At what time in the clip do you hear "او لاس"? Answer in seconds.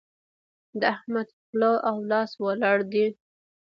1.89-2.31